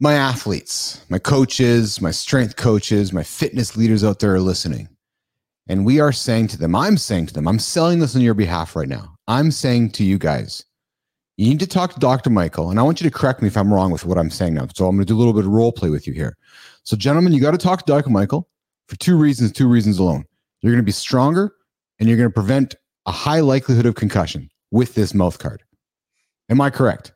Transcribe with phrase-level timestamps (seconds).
[0.00, 4.88] my athletes, my coaches, my strength coaches, my fitness leaders out there are listening.
[5.68, 8.34] And we are saying to them, I'm saying to them, I'm selling this on your
[8.34, 9.16] behalf right now.
[9.26, 10.64] I'm saying to you guys,
[11.36, 12.30] you need to talk to Dr.
[12.30, 12.70] Michael.
[12.70, 14.66] And I want you to correct me if I'm wrong with what I'm saying now.
[14.74, 16.36] So I'm going to do a little bit of role play with you here.
[16.84, 18.10] So, gentlemen, you got to talk to Dr.
[18.10, 18.48] Michael
[18.88, 20.24] for two reasons, two reasons alone.
[20.62, 21.52] You're going to be stronger
[21.98, 22.74] and you're going to prevent
[23.06, 25.62] a high likelihood of concussion with this mouth guard.
[26.48, 27.12] Am I correct?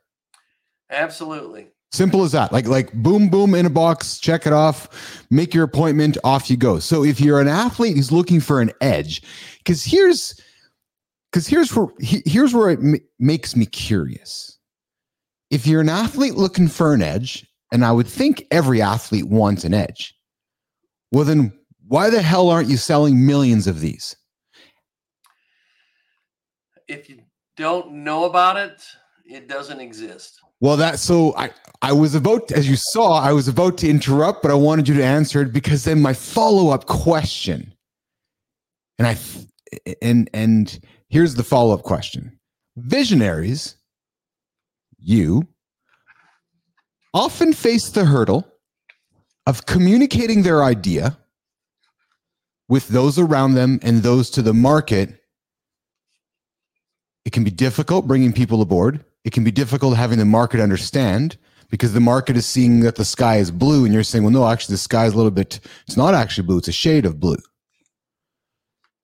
[0.89, 1.72] Absolutely.
[1.93, 2.51] Simple as that.
[2.51, 6.57] Like like boom boom in a box, check it off, make your appointment, off you
[6.57, 6.79] go.
[6.79, 9.21] So if you're an athlete who's looking for an edge,
[9.63, 10.33] cuz here's
[11.33, 14.57] cuz here's where here's where it m- makes me curious.
[15.51, 19.63] If you're an athlete looking for an edge, and I would think every athlete wants
[19.63, 20.15] an edge.
[21.11, 21.53] Well then
[21.87, 24.15] why the hell aren't you selling millions of these?
[26.87, 27.19] If you
[27.55, 28.83] don't know about it,
[29.25, 30.39] it doesn't exist.
[30.63, 31.51] Well, that so I
[31.83, 34.95] I was about as you saw I was about to interrupt, but I wanted you
[34.95, 37.73] to answer it because then my follow up question,
[38.97, 39.17] and I
[40.01, 42.39] and and here's the follow up question:
[42.77, 43.75] Visionaries,
[44.97, 45.45] you
[47.13, 48.47] often face the hurdle
[49.45, 51.17] of communicating their idea
[52.69, 55.19] with those around them and those to the market.
[57.25, 59.03] It can be difficult bringing people aboard.
[59.25, 61.37] It can be difficult having the market understand
[61.73, 64.47] because the market is seeing that the sky is blue and you're saying, well, no,
[64.47, 67.19] actually, the sky is a little bit, it's not actually blue, it's a shade of
[67.19, 67.39] blue.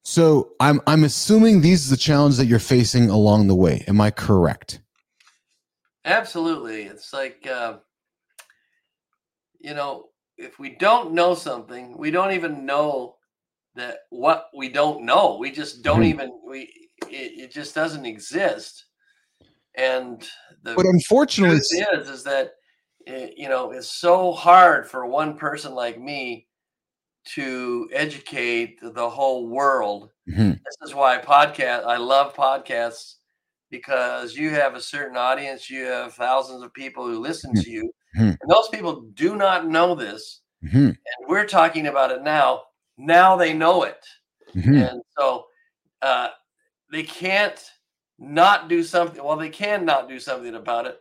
[0.04, 3.82] So I'm, I'm assuming these are the challenges that you're facing along the way.
[3.88, 4.82] Am I correct?
[6.04, 6.84] Absolutely.
[6.84, 7.78] It's like, uh,
[9.58, 13.16] you know, if we don't know something, we don't even know
[13.74, 15.38] that what we don't know.
[15.40, 16.20] We just don't mm-hmm.
[16.20, 16.72] even, we,
[17.08, 18.84] it, it just doesn't exist.
[19.74, 20.24] And
[20.62, 22.52] the but unfortunately, is is that
[23.06, 26.46] eh, you know it's so hard for one person like me
[27.34, 30.10] to educate the whole world.
[30.28, 30.50] Mm-hmm.
[30.50, 31.84] This is why podcast.
[31.84, 33.16] I love podcasts
[33.70, 35.70] because you have a certain audience.
[35.70, 37.62] You have thousands of people who listen mm-hmm.
[37.62, 38.28] to you, mm-hmm.
[38.28, 40.40] and those people do not know this.
[40.64, 40.78] Mm-hmm.
[40.78, 42.62] And we're talking about it now.
[42.98, 44.04] Now they know it,
[44.54, 44.74] mm-hmm.
[44.74, 45.46] and so
[46.02, 46.28] uh,
[46.90, 47.62] they can't
[48.18, 49.22] not do something.
[49.22, 50.98] Well, they can not do something about it,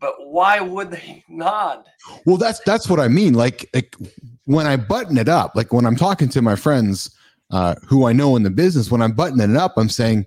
[0.00, 1.86] but why would they not?
[2.24, 3.34] Well, that's that's what I mean.
[3.34, 3.96] Like, like
[4.44, 7.14] when I button it up, like when I'm talking to my friends
[7.50, 10.26] uh, who I know in the business, when I'm buttoning it up, I'm saying,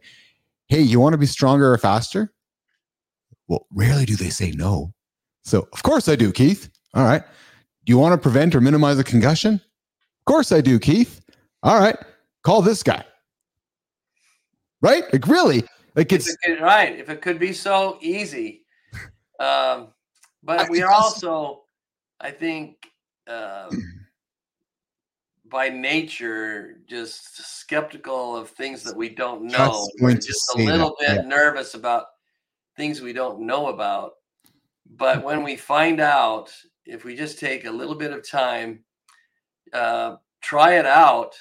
[0.68, 2.34] "Hey, you want to be stronger or faster?"
[3.48, 4.94] Well, rarely do they say no.
[5.44, 6.70] So, of course I do, Keith.
[6.94, 7.24] All right.
[7.86, 9.56] Do you want to prevent or minimize a concussion?
[9.56, 11.22] Of course I do, Keith.
[11.64, 11.98] All right.
[12.44, 13.04] Call this guy.
[14.82, 15.12] Right?
[15.12, 15.64] Like really,
[15.96, 16.98] like it's if it could, right.
[16.98, 18.62] If it could be so easy,
[19.40, 19.88] um,
[20.44, 21.64] but we are also,
[22.20, 22.76] I think,
[23.28, 23.70] uh,
[25.50, 29.88] by nature, just skeptical of things that we don't know.
[30.00, 31.08] We're just a little that.
[31.08, 31.30] bit yeah.
[31.30, 32.06] nervous about
[32.76, 34.14] things we don't know about.
[34.96, 36.52] But when we find out,
[36.86, 38.84] if we just take a little bit of time,
[39.74, 41.36] uh, try it out,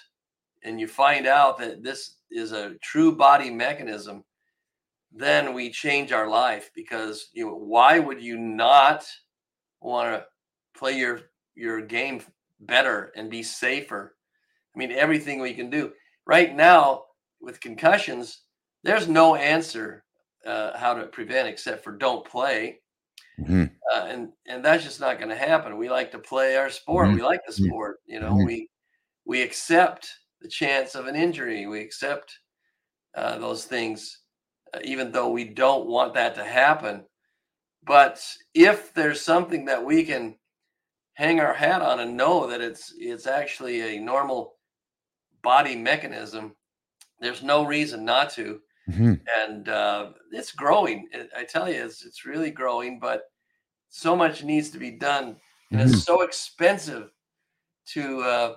[0.65, 4.25] and you find out that this is a true body mechanism,
[5.13, 9.07] then we change our life because you know why would you not
[9.81, 10.25] want to
[10.79, 11.21] play your
[11.55, 12.21] your game
[12.61, 14.17] better and be safer
[14.75, 15.93] i mean everything we can do
[16.27, 17.05] right now
[17.41, 18.43] with concussions
[18.85, 20.05] there's no answer
[20.47, 22.79] uh, how to prevent except for don't play
[23.41, 23.65] mm-hmm.
[23.93, 27.07] uh, and and that's just not going to happen we like to play our sport
[27.07, 27.17] mm-hmm.
[27.17, 27.67] we like the mm-hmm.
[27.67, 28.47] sport you know mm-hmm.
[28.47, 28.69] we
[29.25, 32.39] we accept the chance of an injury we accept
[33.17, 34.21] uh, those things
[34.85, 37.05] even though we don't want that to happen.
[37.85, 38.25] But
[38.55, 40.37] if there's something that we can
[41.15, 44.57] hang our hat on and know that it's it's actually a normal
[45.43, 46.55] body mechanism,
[47.21, 48.61] there's no reason not to.
[48.91, 49.15] Mm-hmm.
[49.43, 51.09] And uh, it's growing.
[51.37, 52.99] I tell you, it's it's really growing.
[52.99, 53.23] But
[53.91, 55.37] so much needs to be done,
[55.71, 55.95] and mm-hmm.
[55.95, 57.11] it's so expensive
[57.93, 58.55] to uh,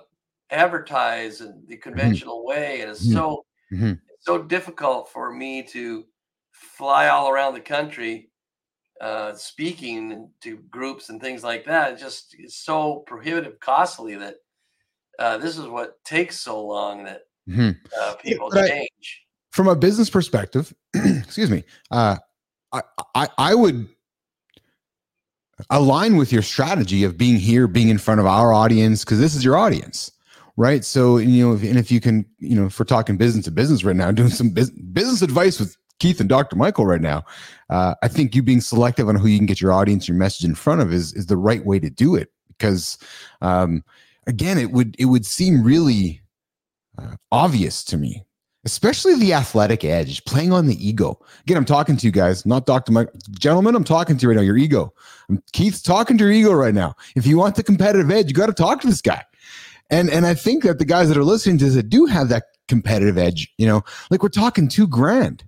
[0.50, 1.82] advertise in the mm-hmm.
[1.82, 2.48] conventional mm-hmm.
[2.48, 3.14] way, and it's mm-hmm.
[3.14, 3.92] so mm-hmm
[4.22, 6.04] so difficult for me to
[6.52, 8.30] fly all around the country
[9.00, 11.92] uh, speaking to groups and things like that.
[11.92, 14.36] It just it's so prohibitive, costly that
[15.18, 17.70] uh, this is what takes so long that mm-hmm.
[18.00, 18.88] uh, people yeah, change.
[18.92, 22.16] I, from a business perspective, excuse me, uh,
[22.72, 22.82] I,
[23.14, 23.88] I I would
[25.70, 29.34] align with your strategy of being here, being in front of our audience, because this
[29.34, 30.12] is your audience
[30.56, 30.84] right?
[30.84, 33.50] So, you know, if, and if you can, you know, if we're talking business to
[33.50, 36.56] business right now, doing some business, business advice with Keith and Dr.
[36.56, 37.24] Michael right now.
[37.70, 40.44] Uh, I think you being selective on who you can get your audience, your message
[40.44, 42.98] in front of is is the right way to do it because,
[43.40, 43.84] um,
[44.26, 46.20] again, it would it would seem really
[46.98, 48.24] uh, obvious to me
[48.64, 51.18] especially the athletic edge, playing on the ego.
[51.42, 52.92] Again, I'm talking to you guys, not Dr.
[52.92, 53.08] Mike.
[53.30, 54.94] Gentlemen, I'm talking to you right now, your ego.
[55.52, 56.94] Keith's talking to your ego right now.
[57.16, 59.24] If you want the competitive edge, you got to talk to this guy.
[59.92, 62.44] And and I think that the guys that are listening to this do have that
[62.66, 65.44] competitive edge, you know, like we're talking two grand.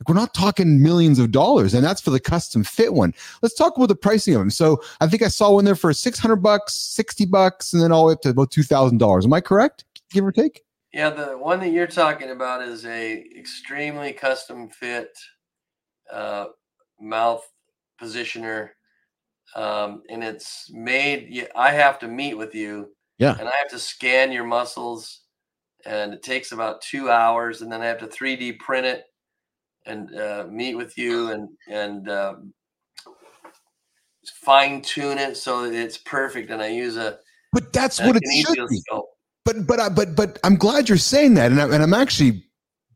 [0.00, 3.14] Like we're not talking millions of dollars, and that's for the custom fit one.
[3.42, 4.50] Let's talk about the pricing of them.
[4.50, 8.02] So I think I saw one there for 600 bucks, 60 bucks, and then all
[8.02, 9.24] the way up to about $2,000.
[9.24, 9.84] Am I correct?
[10.10, 10.62] Give or take?
[10.92, 15.16] Yeah, the one that you're talking about is a extremely custom fit
[16.12, 16.46] uh,
[17.00, 17.46] mouth
[18.00, 18.70] positioner,
[19.54, 21.48] um, and it's made.
[21.54, 25.22] I have to meet with you, yeah, and I have to scan your muscles,
[25.84, 29.04] and it takes about two hours, and then I have to 3D print it
[29.86, 32.34] and uh, meet with you and and uh,
[34.42, 36.50] fine tune it so that it's perfect.
[36.50, 37.18] And I use a
[37.52, 38.76] but that's what it should be.
[38.78, 39.06] Scope
[39.46, 42.44] but but I, but but I'm glad you're saying that, and, I, and I'm actually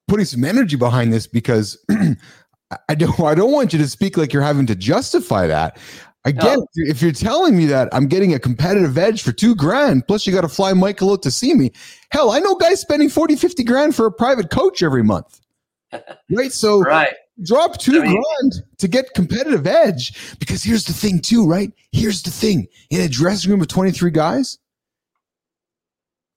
[0.09, 1.83] putting some energy behind this because
[2.89, 5.79] I don't I don't want you to speak like you're having to justify that.
[6.25, 6.67] Again, oh.
[6.77, 6.91] no.
[6.91, 10.33] if you're telling me that I'm getting a competitive edge for two grand, plus you
[10.33, 11.73] got to fly Michael out to see me.
[12.11, 15.41] Hell, I know guys spending 40, 50 grand for a private coach every month.
[16.31, 16.53] right.
[16.53, 17.15] So right.
[17.43, 20.39] drop two I mean, grand to get competitive edge.
[20.39, 21.73] Because here's the thing, too, right?
[21.93, 22.69] Here's the thing.
[22.91, 24.59] In a dressing room of 23 guys,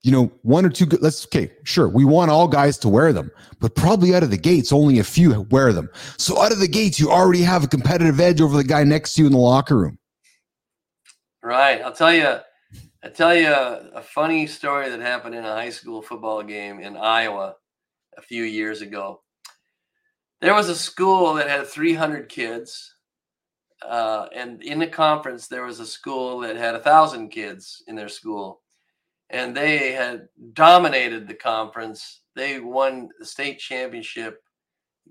[0.04, 3.32] you know, one or two, let's, okay, sure, we want all guys to wear them,
[3.60, 5.90] but probably out of the gates, only a few wear them.
[6.18, 9.14] So out of the gates, you already have a competitive edge over the guy next
[9.14, 9.98] to you in the locker room.
[11.42, 11.82] Right.
[11.82, 12.38] I'll tell you,
[13.02, 16.82] I'll tell you a, a funny story that happened in a high school football game
[16.82, 17.56] in Iowa
[18.18, 19.22] a few years ago.
[20.42, 22.94] There was a school that had 300 kids.
[23.82, 27.96] Uh, and in the conference, there was a school that had a thousand kids in
[27.96, 28.63] their school
[29.34, 32.22] and they had dominated the conference.
[32.36, 34.44] They won the state championship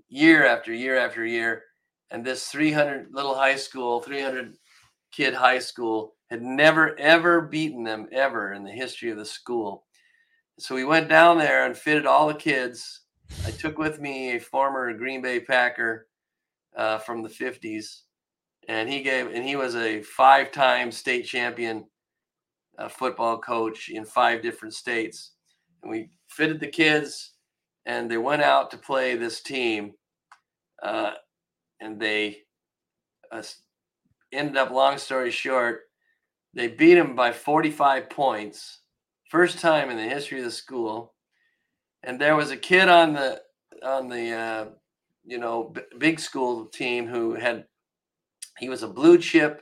[0.07, 1.63] year after year after year.
[2.09, 4.55] And this 300 little high school, 300
[5.11, 9.83] kid high school had never, ever beaten them ever in the history of the school.
[10.57, 13.01] So we went down there and fitted all the kids.
[13.45, 16.07] I took with me a former Green Bay Packer
[16.77, 18.03] uh, from the 50s,
[18.69, 21.85] and he gave, and he was a five time state champion
[22.77, 25.31] a football coach in five different states.
[25.81, 27.33] And we fitted the kids,
[27.85, 29.93] and they went out to play this team.
[30.81, 31.11] Uh,
[31.79, 32.37] and they
[33.31, 33.43] uh,
[34.31, 35.81] ended up, long story short,
[36.53, 38.79] they beat them by 45 points.
[39.29, 41.13] First time in the history of the school.
[42.03, 43.41] And there was a kid on the
[43.81, 44.65] on the uh,
[45.25, 47.65] you know b- big school team who had
[48.59, 49.61] he was a blue chip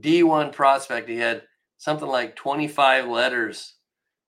[0.00, 1.08] D1 prospect.
[1.08, 1.42] He had
[1.78, 3.76] something like 25 letters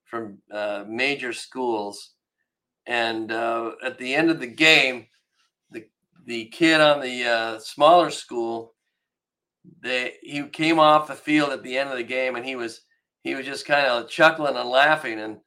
[0.04, 2.14] from uh, major schools.
[2.86, 5.06] And uh, at the end of the game,
[5.70, 5.84] the
[6.24, 8.74] the kid on the uh, smaller school,
[9.82, 12.80] they he came off the field at the end of the game, and he was
[13.22, 15.20] he was just kind of chuckling and laughing.
[15.20, 15.38] And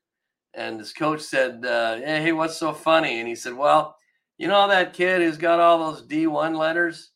[0.53, 3.97] and his coach said, uh, "Hey, what's so funny?" And he said, "Well,
[4.37, 7.11] you know that kid who's got all those D one letters."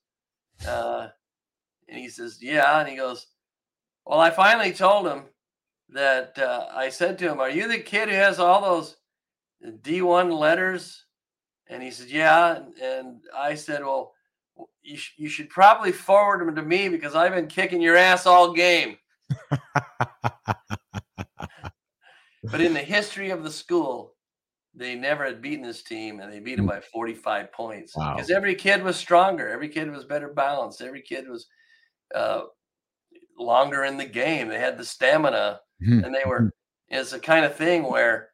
[0.67, 1.09] Uh,
[1.87, 3.27] and he says, "Yeah." And he goes,
[4.07, 5.23] well, I finally told him
[5.89, 8.95] that uh, I said to him, Are you the kid who has all those
[9.63, 11.05] D1 letters?
[11.69, 12.59] And he said, Yeah.
[12.81, 14.13] And I said, Well,
[14.81, 18.25] you, sh- you should probably forward them to me because I've been kicking your ass
[18.25, 18.97] all game.
[19.49, 19.59] but
[22.61, 24.13] in the history of the school,
[24.73, 26.71] they never had beaten this team and they beat them hmm.
[26.71, 28.35] by 45 points because wow.
[28.35, 29.49] every kid was stronger.
[29.49, 30.81] Every kid was better balanced.
[30.81, 31.47] Every kid was
[32.15, 32.43] uh,
[33.37, 34.47] longer in the game.
[34.47, 36.03] They had the stamina, mm-hmm.
[36.03, 36.39] and they were.
[36.39, 36.49] Mm-hmm.
[36.89, 38.29] It's a kind of thing where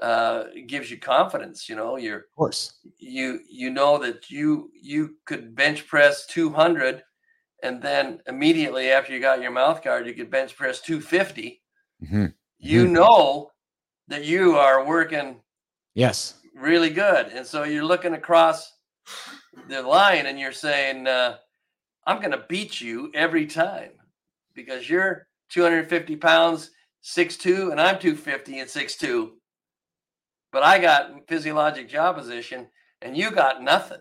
[0.00, 1.68] uh, it gives you confidence.
[1.68, 7.02] You know, you're of course you you know that you you could bench press 200,
[7.62, 11.60] and then immediately after you got your mouth guard, you could bench press 250.
[12.04, 12.26] Mm-hmm.
[12.58, 12.92] You mm-hmm.
[12.92, 13.50] know
[14.08, 15.40] that you are working.
[15.94, 16.34] Yes.
[16.54, 18.72] Really good, and so you're looking across
[19.68, 21.36] the line, and you're saying, uh,
[22.06, 23.90] "I'm going to beat you every time."
[24.58, 26.72] Because you're 250 pounds,
[27.04, 29.30] 6'2, and I'm 250 and 6'2.
[30.50, 32.66] But I got physiologic jaw position
[33.00, 34.00] and you got nothing.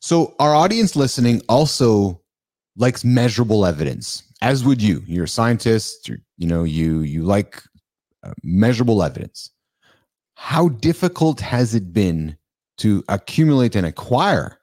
[0.00, 2.22] So our audience listening also
[2.76, 5.02] likes measurable evidence, as would you.
[5.06, 7.62] You're a scientist, you're, you know, you you like
[8.22, 9.50] uh, measurable evidence.
[10.36, 12.36] How difficult has it been
[12.78, 14.58] to accumulate and acquire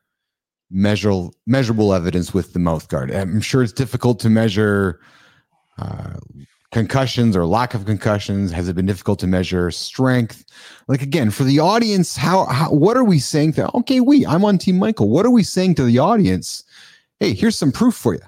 [0.74, 3.12] measurable evidence with the mouth guard.
[3.12, 5.00] I'm sure it's difficult to measure
[5.78, 6.14] uh,
[6.72, 8.52] concussions or lack of concussions.
[8.52, 10.44] Has it been difficult to measure strength?
[10.88, 13.72] Like again, for the audience, how, how what are we saying to?
[13.78, 15.10] Okay, we I'm on Team Michael.
[15.10, 16.64] What are we saying to the audience?
[17.20, 18.22] Hey, here's some proof for you.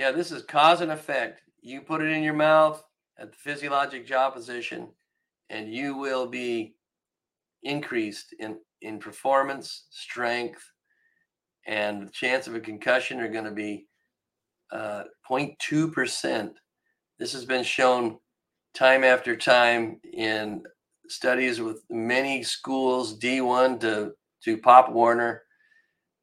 [0.00, 1.42] Yeah, this is cause and effect.
[1.60, 2.82] You put it in your mouth
[3.18, 4.88] at the physiologic jaw position,
[5.50, 6.74] and you will be
[7.62, 10.62] increased in in performance, strength,
[11.68, 13.86] and the chance of a concussion are going to be
[14.72, 16.50] uh, 0.2%.
[17.18, 18.18] This has been shown
[18.74, 20.62] time after time in
[21.08, 24.12] studies with many schools, D1 to,
[24.44, 25.42] to Pop Warner,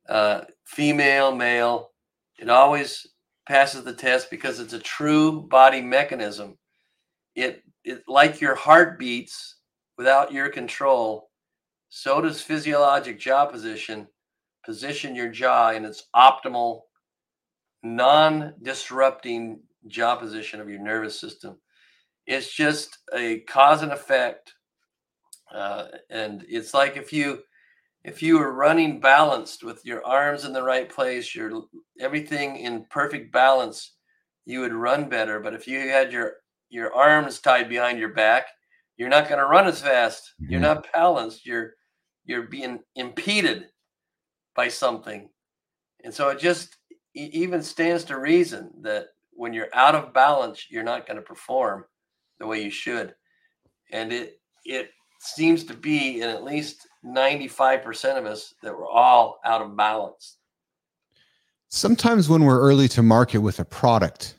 [0.09, 1.91] uh, female, male.
[2.39, 3.05] It always
[3.47, 6.57] passes the test because it's a true body mechanism.
[7.35, 9.57] It, it like your heart beats
[9.95, 11.29] without your control,
[11.89, 14.07] so does physiologic jaw position
[14.65, 16.81] position your jaw in its optimal,
[17.83, 21.57] non disrupting jaw position of your nervous system.
[22.25, 24.53] It's just a cause and effect.
[25.53, 27.39] Uh, and it's like if you
[28.03, 31.63] if you were running balanced with your arms in the right place, your
[31.99, 33.95] everything in perfect balance,
[34.45, 35.39] you would run better.
[35.39, 36.33] But if you had your
[36.69, 38.47] your arms tied behind your back,
[38.97, 40.33] you're not going to run as fast.
[40.39, 41.45] You're not balanced.
[41.45, 41.73] You're
[42.25, 43.65] you're being impeded
[44.55, 45.29] by something.
[46.03, 46.77] And so it just
[47.13, 51.85] even stands to reason that when you're out of balance, you're not going to perform
[52.39, 53.13] the way you should.
[53.91, 59.39] And it it seems to be in at least 95% of us that we're all
[59.45, 60.37] out of balance.
[61.69, 64.35] Sometimes when we're early to market with a product,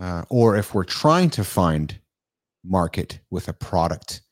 [0.00, 1.98] uh, or if we're trying to find
[2.64, 4.22] market with a product,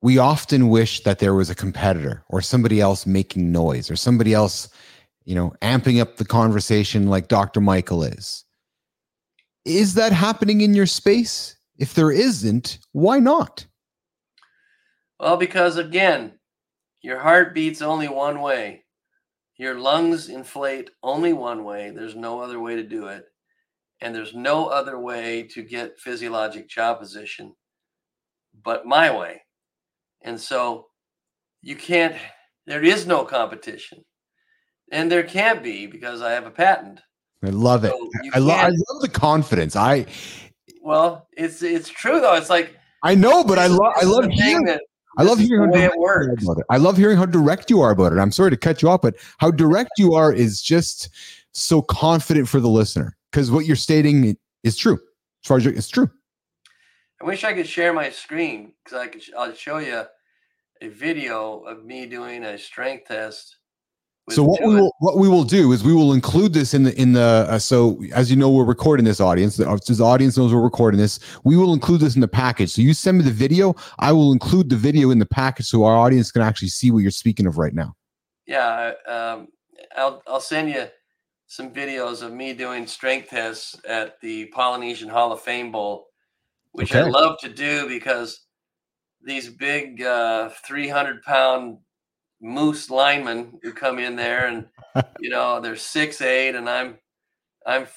[0.00, 4.32] we often wish that there was a competitor or somebody else making noise or somebody
[4.32, 4.68] else,
[5.24, 7.60] you know, amping up the conversation like Dr.
[7.60, 8.44] Michael is.
[9.64, 11.56] Is that happening in your space?
[11.78, 13.66] If there isn't, why not?
[15.20, 16.38] Well, because again,
[17.02, 18.84] your heart beats only one way.
[19.56, 21.90] Your lungs inflate only one way.
[21.90, 23.24] There's no other way to do it.
[24.00, 27.54] And there's no other way to get physiologic jaw position
[28.64, 29.42] but my way.
[30.22, 30.86] And so
[31.62, 32.16] you can't,
[32.66, 34.04] there is no competition.
[34.90, 37.00] And there can't be because I have a patent.
[37.44, 37.92] I love it.
[38.34, 39.76] I, love, I love the confidence.
[39.76, 40.06] I,
[40.82, 42.34] well, it's, it's true though.
[42.34, 44.82] It's like, I know, but I love, I love hearing that.
[45.18, 46.42] I love hearing how direct it works.
[46.44, 46.66] about it.
[46.70, 48.18] I love hearing how direct you are about it.
[48.18, 51.08] I'm sorry to cut you off, but how direct you are is just
[51.52, 54.94] so confident for the listener because what you're stating is true.
[54.94, 56.08] As far as it's true.
[57.20, 59.22] I wish I could share my screen because I could.
[59.36, 60.04] I'll show you
[60.80, 63.56] a video of me doing a strength test.
[64.30, 67.00] So what we will what we will do is we will include this in the
[67.00, 70.52] in the uh, so as you know we're recording this audience the, the audience knows
[70.52, 73.30] we're recording this we will include this in the package so you send me the
[73.30, 76.90] video I will include the video in the package so our audience can actually see
[76.90, 77.94] what you're speaking of right now.
[78.46, 79.48] Yeah, um,
[79.96, 80.88] I'll I'll send you
[81.46, 86.07] some videos of me doing strength tests at the Polynesian Hall of Fame Bowl
[86.78, 87.00] which okay.
[87.04, 88.46] I love to do because
[89.20, 91.78] these big uh, 300 pound
[92.40, 94.66] moose linemen who come in there and
[95.18, 96.98] you know they're six eight and I'm
[97.66, 97.88] I'm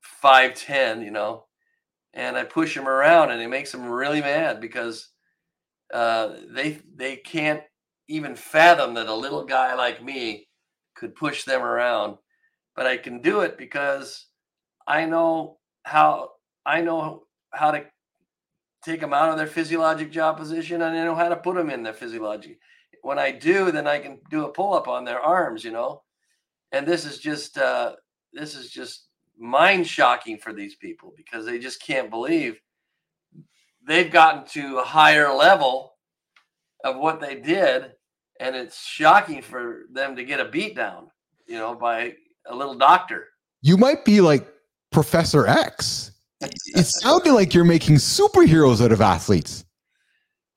[0.00, 1.44] five ten you know
[2.12, 5.10] and I push them around and it makes them really mad because
[5.92, 7.62] uh, they they can't
[8.08, 10.48] even fathom that a little guy like me
[10.96, 12.16] could push them around
[12.74, 14.26] but I can do it because
[14.88, 16.30] I know how
[16.66, 17.84] I know how to
[18.84, 21.70] take them out of their physiologic jaw position and I know how to put them
[21.70, 22.58] in their physiologic.
[23.02, 26.02] When I do, then I can do a pull up on their arms, you know.
[26.72, 27.94] And this is just uh,
[28.32, 29.06] this is just
[29.38, 32.58] mind shocking for these people because they just can't believe
[33.86, 35.94] they've gotten to a higher level
[36.84, 37.92] of what they did,
[38.40, 41.08] and it's shocking for them to get a beat down,
[41.46, 42.14] you know, by
[42.46, 43.28] a little doctor.
[43.62, 44.46] You might be like
[44.90, 46.03] Professor X
[46.52, 49.64] it sounded like you're making superheroes out of athletes.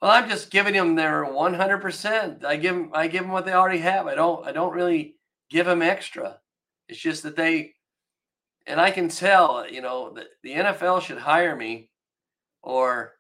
[0.02, 2.46] Well, I'm just giving them their 100%.
[2.46, 4.08] I give them, I give them what they already have.
[4.08, 5.16] I don't, I don't really
[5.50, 6.40] give them extra.
[6.88, 7.74] It's just that they,
[8.68, 11.90] and I can tell, you know, that the NFL should hire me,
[12.68, 13.14] or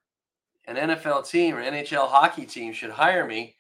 [0.65, 3.55] an NFL team or NHL hockey team should hire me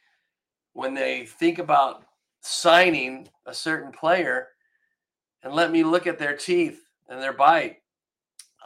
[0.73, 2.03] when they think about
[2.41, 4.49] signing a certain player
[5.43, 7.77] and let me look at their teeth and their bite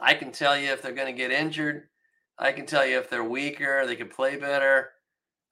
[0.02, 1.88] I can tell you if they're going to get injured.
[2.38, 4.90] I can tell you if they're weaker, they can play better.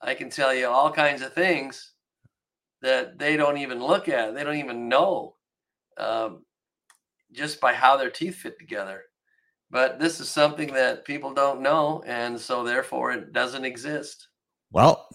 [0.03, 1.93] I can tell you all kinds of things.
[2.83, 4.35] that they don't even look at.
[4.35, 5.37] They don't even know
[5.99, 6.45] um,
[7.33, 9.03] just by how their teeth fit together.
[9.71, 14.29] But this is something that people don't know, and so therefore it doesn't exist.
[14.73, 15.09] Well,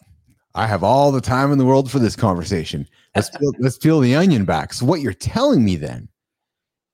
[0.53, 2.87] I have all the time in the world for this conversation.
[3.15, 4.73] Let's peel, let's peel the onion back.
[4.73, 6.07] So what you're telling me then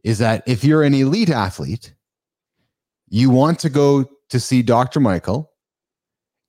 [0.03, 1.93] is that if you're an elite athlete,
[3.11, 5.01] you want to go to see Dr.
[5.01, 5.51] Michael,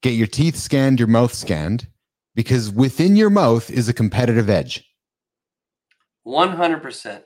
[0.01, 1.89] get your teeth scanned, your mouth scanned,
[2.37, 4.85] because within your mouth is a competitive edge.
[6.25, 7.23] 100%.